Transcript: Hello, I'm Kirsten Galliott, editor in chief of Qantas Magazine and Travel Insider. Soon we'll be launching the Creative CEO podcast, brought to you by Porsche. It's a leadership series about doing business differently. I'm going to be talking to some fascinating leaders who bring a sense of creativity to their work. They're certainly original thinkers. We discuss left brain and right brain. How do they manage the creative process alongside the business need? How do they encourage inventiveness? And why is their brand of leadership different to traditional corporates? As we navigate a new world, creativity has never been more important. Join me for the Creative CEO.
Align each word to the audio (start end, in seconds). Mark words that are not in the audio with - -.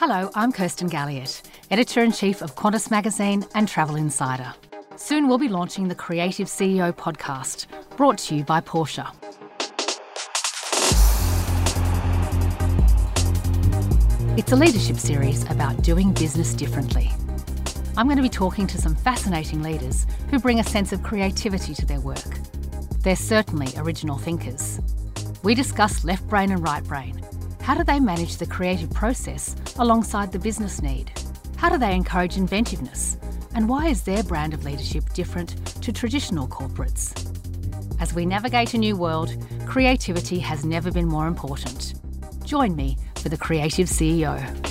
Hello, 0.00 0.30
I'm 0.36 0.52
Kirsten 0.52 0.88
Galliott, 0.88 1.42
editor 1.72 2.04
in 2.04 2.12
chief 2.12 2.40
of 2.40 2.54
Qantas 2.54 2.88
Magazine 2.88 3.44
and 3.56 3.66
Travel 3.66 3.96
Insider. 3.96 4.54
Soon 4.94 5.26
we'll 5.26 5.38
be 5.38 5.48
launching 5.48 5.88
the 5.88 5.94
Creative 5.96 6.46
CEO 6.46 6.92
podcast, 6.92 7.66
brought 7.96 8.16
to 8.18 8.36
you 8.36 8.44
by 8.44 8.60
Porsche. 8.60 9.04
It's 14.38 14.52
a 14.52 14.56
leadership 14.56 14.98
series 14.98 15.42
about 15.50 15.82
doing 15.82 16.12
business 16.12 16.54
differently. 16.54 17.10
I'm 17.96 18.06
going 18.06 18.18
to 18.18 18.22
be 18.22 18.28
talking 18.28 18.68
to 18.68 18.80
some 18.80 18.94
fascinating 18.94 19.64
leaders 19.64 20.06
who 20.30 20.38
bring 20.38 20.60
a 20.60 20.64
sense 20.64 20.92
of 20.92 21.02
creativity 21.02 21.74
to 21.74 21.84
their 21.84 21.98
work. 21.98 22.38
They're 23.02 23.16
certainly 23.16 23.72
original 23.76 24.16
thinkers. 24.16 24.80
We 25.42 25.56
discuss 25.56 26.04
left 26.04 26.24
brain 26.28 26.52
and 26.52 26.62
right 26.62 26.84
brain. 26.84 27.17
How 27.68 27.74
do 27.74 27.84
they 27.84 28.00
manage 28.00 28.38
the 28.38 28.46
creative 28.46 28.90
process 28.94 29.54
alongside 29.78 30.32
the 30.32 30.38
business 30.38 30.80
need? 30.80 31.12
How 31.58 31.68
do 31.68 31.76
they 31.76 31.94
encourage 31.94 32.38
inventiveness? 32.38 33.18
And 33.54 33.68
why 33.68 33.88
is 33.88 34.04
their 34.04 34.22
brand 34.22 34.54
of 34.54 34.64
leadership 34.64 35.12
different 35.12 35.54
to 35.82 35.92
traditional 35.92 36.48
corporates? 36.48 37.12
As 38.00 38.14
we 38.14 38.24
navigate 38.24 38.72
a 38.72 38.78
new 38.78 38.96
world, 38.96 39.36
creativity 39.66 40.38
has 40.38 40.64
never 40.64 40.90
been 40.90 41.08
more 41.08 41.26
important. 41.26 41.92
Join 42.42 42.74
me 42.74 42.96
for 43.16 43.28
the 43.28 43.36
Creative 43.36 43.86
CEO. 43.86 44.67